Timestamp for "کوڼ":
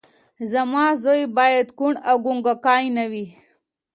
1.77-1.93